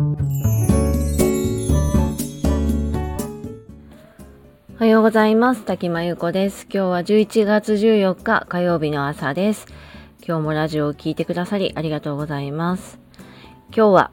[0.00, 0.02] お
[4.78, 5.66] はようございます。
[5.66, 6.66] 滝間由子です。
[6.72, 9.66] 今日は11月14日火曜日の朝です。
[10.26, 12.98] 今日もラジオを聴いてくださりありがとうございます。
[13.76, 14.10] 今日は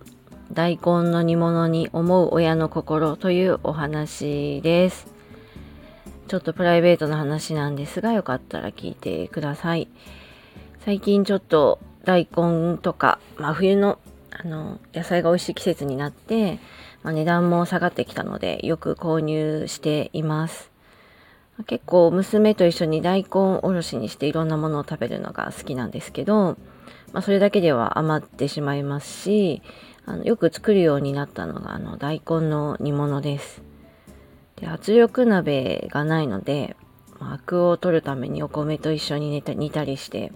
[0.51, 5.07] 大根の煮物に思う親の心というお話です。
[6.27, 9.87] ちょっとプライベートな話なんですが、よかったら聞いてください。
[10.83, 13.99] 最近ちょっと大根とか、まあ、冬の
[14.39, 16.59] あの野菜が美味しい季節になって、
[17.03, 20.71] まあ、値段も下がってきたのでよく購入しています。
[21.65, 23.29] 結構娘と一緒に大根
[23.63, 26.55] おろしにしていろんなものを食べるのが好きなんですけど、
[27.13, 29.63] まあ、それだけでは余ってしまいますし
[30.05, 33.63] あのよく作るようになったのがあの大根の煮物です。
[34.57, 36.75] で圧力鍋がないので、
[37.19, 40.31] まあ、アクを取るためにお米と一緒に煮た煮たりして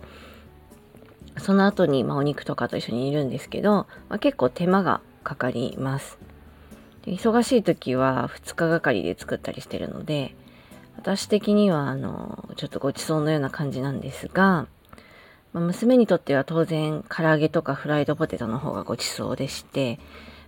[1.37, 6.17] その後にまあお肉とかと一緒に煮るんですけど、まあ、結構手間がかかります。
[7.05, 10.35] 忙しい時は2日がかりで作ったりしてるので
[10.97, 14.67] 私的にはあのちょっとごちそうのような感じなんですが、
[15.53, 19.99] まあ、娘にとっては当然唐揚げとかフライドポテトの方がごちそうでして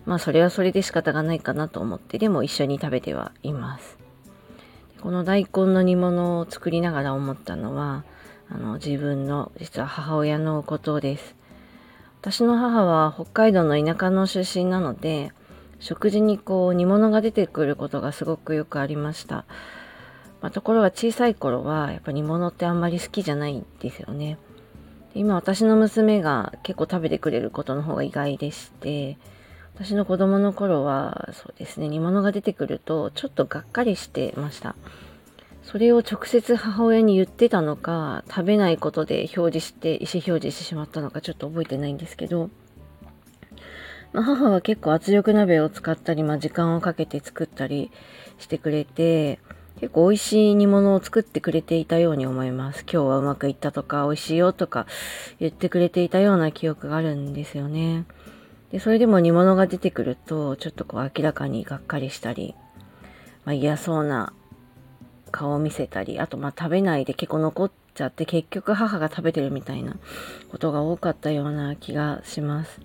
[0.06, 3.98] まあそれはそれで仕方がないかなと思ってでも一緒に食べてはいます
[5.02, 8.04] この大根の煮物を作りながら思ったのは
[8.54, 11.36] あの自分の実は母親のことです
[12.22, 15.32] 私の母は北海道の田舎の出身なので
[15.84, 19.44] 食事にこう煮物が出てくることがすごくよくありました。
[20.42, 24.38] まあ、ところが小さい頃はやっぱ煮物ってあんまり好きじゃないんですよね。
[25.14, 29.18] 今私の娘が結構食べてくれることの方が意外でして、
[29.76, 34.76] 私の子供の頃はそうですね、煮物が出てくるとちょっとがっかりしてました。
[35.64, 42.50] それを直接母親に言ってたのか、食べないことで表示して、意思表示してしまったのかちょっと覚えてないんですけど、
[44.12, 47.92] まあ、母は結構圧力鍋を使ったり、まあ、時間をかけて作ったり
[48.38, 49.40] してくれて、
[49.80, 52.82] 結構美味しい煮物を作ってくれていたように思います。
[52.82, 54.86] 今日はうまくいったとか、美味しいよとか
[55.40, 58.06] 言ってくれていたような記憶があるんですよね。
[58.72, 62.54] で、それでも煮物が出てくると、ちょっとこう明らかにがっかりしたり、
[63.46, 64.34] まあ、嫌そうな
[65.34, 69.98] 顔を見せたり、あとまあ食べないで結構残っちゃって結局母が食べてるみたいな
[70.50, 72.80] ことが多かったような気がします。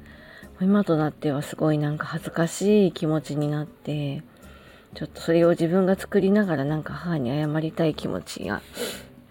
[0.61, 4.25] 今となってはすごいなんか恥ずかしい気持ちになって
[4.95, 8.61] ちょっとそれを自分が作りながらなんか母に謝りたい気持ちが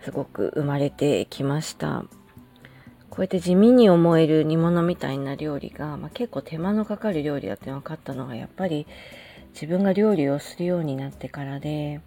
[0.04, 2.06] すごく生まれてきました
[3.10, 8.88] こうやって地味に思える煮物みたいな料理が、まあ、結構手間のかかる料理だって分かったのがやっぱり
[9.54, 12.00] 自分が料理をするようになってからで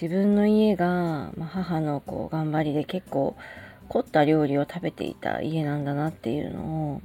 [0.00, 3.36] 自分の家が、まあ、母のこう頑張りで結構
[3.88, 7.02] 凝った料理を食べていた家なんだなっていうのを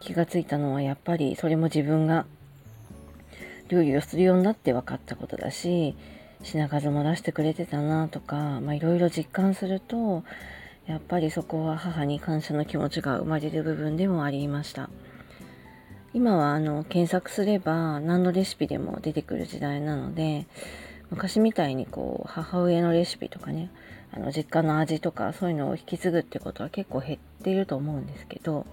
[0.00, 2.26] 気がついたのはやっぱりそれも自分が
[3.68, 5.96] 料理をするようになって分かったことだし
[6.42, 10.24] 品数も出してくれてたなとかいろいろ実感すると
[10.86, 14.90] やっぱりそこは母に感謝の気持ちが生まれる部分でもありました。
[16.12, 20.46] 今はあの検索すれば何のレシピでも出てくる時代なので
[21.14, 23.70] 昔みたいにこう母親のレシピとかね
[24.12, 28.66] あの実家の味とかそういうのを引き継ぐってことは結構減っていると思うんですけど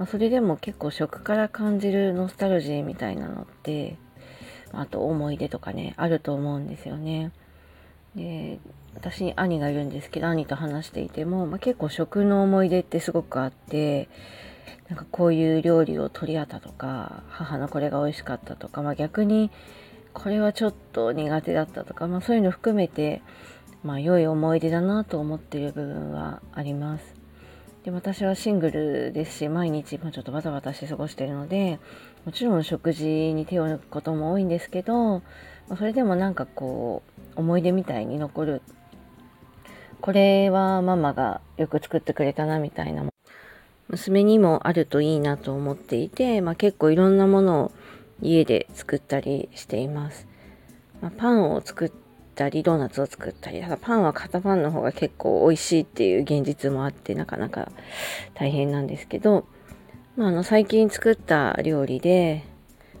[0.00, 3.98] まあ、それでも結構食から感じるノスタルジーみたいなのって
[4.72, 7.32] あと思い出とかねあると思うんですよね。
[8.16, 8.58] で
[8.94, 14.08] 私に兄がいるんですけど兄と話していても、まあ、結構食の思い出ってすごくあって
[14.88, 19.50] なんかこういう料理を取り合ったとか母のこれが美味しかったとか、まあ、逆に
[20.12, 23.22] これはちょっと苦手だったとか、まあ、そういうの含めて、
[23.82, 27.20] まあ、良い思い出だなと思っている部分はあります。
[27.84, 31.78] で私はシングルですし毎日ちょっとバタバタして過ごしているので
[32.26, 35.22] もちろん食事に手を抜くことも多いんですけど
[35.78, 37.02] それでもなんかこ
[37.36, 38.62] う思い出みたいに残る
[40.02, 43.04] これはママがよく作ってくれたなみたいな
[43.88, 47.72] 娘にもあるといいなと思っていて、まあ、結構いろんなものを
[48.22, 50.26] 家で作ったりしています。
[51.00, 51.92] まあ、パンを作っ
[52.34, 57.70] たりドーナツを作ったりただパンは型パンの方が結構美味しいっていう現実もあってなかなか
[58.34, 59.46] 大変なんですけど、
[60.16, 62.44] まあ、あの最近作った料理で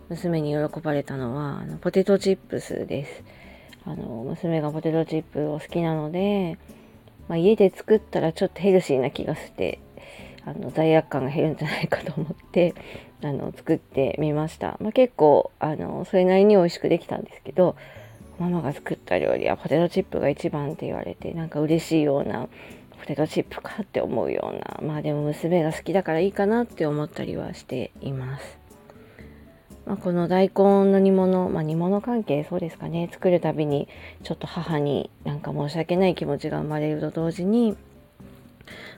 [0.08, 3.22] 娘に喜ばれたのはあのポテトチップスです。
[3.84, 6.58] あの娘がポテトチップを好きなので、
[7.28, 9.78] まあ、家で作ったらちょっとヘルシーな気がして
[10.44, 12.74] あの罪悪感が減るんじゃないかと思って
[13.22, 17.76] あの作ってみました、まあ、結構あのそれなりに美味しくできたんですけど
[18.38, 22.48] ママが作った料理はポテトチップが一番って言われてなんか嬉しいような
[22.98, 28.60] ポテトチップかって思うようなまあでも娘が好きだからいいかなって思ったりはしています。
[29.90, 33.08] まあ、この大根の煮物、まあ、煮物関係そうですかね。
[33.10, 33.88] 作るたびに
[34.22, 37.76] ちょっと母になんか申し訳ない気持ちが生まれると同時に、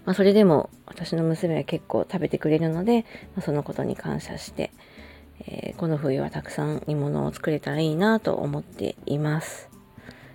[0.04, 3.02] まあ、それでも私の娘は結構食べてくれるので、
[3.34, 4.72] まあ、そのことに感謝して、
[5.46, 9.68] えー、この冬はたくさん煮物を作れたらいいなと思っています。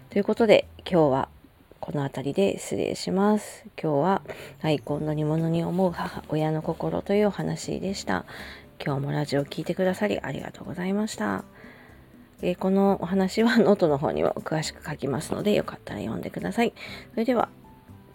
[0.10, 1.30] ということで今日は
[1.80, 3.66] この辺りで失礼します。
[3.82, 4.22] 今日は
[4.62, 8.26] 大根の煮物に思う母親の心というお話でした。
[8.84, 11.44] 今日もラジオを聴いてくださりありがとうございました。
[12.42, 16.74] えこのお話はノートの方にも詳しく書きますのでよかったら読んでください。
[17.12, 17.50] それでは、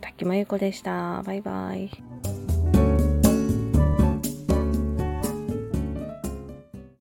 [0.02, 1.22] 滝真由子でした。
[1.22, 1.88] バイバイ。